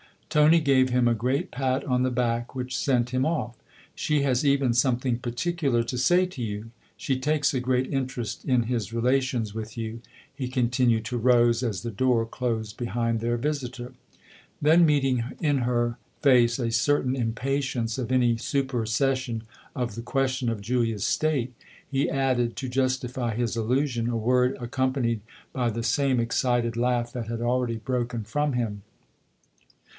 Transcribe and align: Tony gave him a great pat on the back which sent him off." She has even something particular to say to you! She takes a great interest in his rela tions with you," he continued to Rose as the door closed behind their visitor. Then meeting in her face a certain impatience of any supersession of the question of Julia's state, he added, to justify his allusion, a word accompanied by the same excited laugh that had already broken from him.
Tony 0.29 0.59
gave 0.61 0.89
him 0.89 1.07
a 1.07 1.13
great 1.13 1.51
pat 1.51 1.83
on 1.83 2.01
the 2.03 2.09
back 2.09 2.55
which 2.55 2.75
sent 2.75 3.11
him 3.11 3.23
off." 3.25 3.55
She 3.95 4.21
has 4.21 4.43
even 4.45 4.73
something 4.73 5.19
particular 5.19 5.83
to 5.83 5.97
say 5.97 6.25
to 6.27 6.41
you! 6.41 6.71
She 6.97 7.19
takes 7.19 7.53
a 7.53 7.59
great 7.59 7.93
interest 7.93 8.45
in 8.45 8.63
his 8.63 8.89
rela 8.91 9.21
tions 9.21 9.53
with 9.53 9.77
you," 9.77 10.01
he 10.33 10.47
continued 10.47 11.03
to 11.05 11.17
Rose 11.17 11.61
as 11.61 11.83
the 11.83 11.91
door 11.91 12.25
closed 12.25 12.77
behind 12.77 13.19
their 13.19 13.35
visitor. 13.37 13.91
Then 14.59 14.85
meeting 14.87 15.23
in 15.39 15.59
her 15.59 15.97
face 16.21 16.57
a 16.57 16.71
certain 16.71 17.15
impatience 17.15 17.97
of 17.97 18.11
any 18.11 18.37
supersession 18.37 19.43
of 19.75 19.93
the 19.95 20.01
question 20.01 20.49
of 20.49 20.61
Julia's 20.61 21.05
state, 21.05 21.53
he 21.87 22.09
added, 22.09 22.55
to 22.55 22.69
justify 22.69 23.35
his 23.35 23.57
allusion, 23.57 24.09
a 24.09 24.17
word 24.17 24.57
accompanied 24.61 25.19
by 25.53 25.69
the 25.69 25.83
same 25.83 26.21
excited 26.21 26.75
laugh 26.77 27.11
that 27.13 27.27
had 27.27 27.41
already 27.41 27.75
broken 27.75 28.23
from 28.23 28.53
him. 28.53 28.81